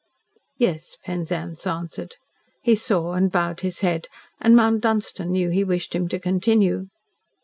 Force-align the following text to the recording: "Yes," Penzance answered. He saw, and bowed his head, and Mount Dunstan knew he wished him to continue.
"Yes," 0.57 0.97
Penzance 1.05 1.67
answered. 1.67 2.15
He 2.63 2.73
saw, 2.73 3.13
and 3.13 3.31
bowed 3.31 3.59
his 3.61 3.81
head, 3.81 4.07
and 4.39 4.55
Mount 4.55 4.81
Dunstan 4.81 5.29
knew 5.31 5.51
he 5.51 5.63
wished 5.63 5.93
him 5.93 6.07
to 6.07 6.17
continue. 6.17 6.87